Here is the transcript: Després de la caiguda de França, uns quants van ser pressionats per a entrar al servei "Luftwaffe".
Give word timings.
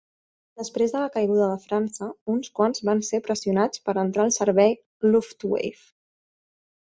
Després 0.59 0.93
de 0.93 1.01
la 1.01 1.09
caiguda 1.17 1.49
de 1.51 1.59
França, 1.65 2.07
uns 2.35 2.49
quants 2.59 2.81
van 2.89 3.03
ser 3.09 3.19
pressionats 3.29 3.85
per 3.89 3.95
a 3.95 4.01
entrar 4.07 4.25
al 4.25 4.33
servei 4.39 4.75
"Luftwaffe". 5.11 5.87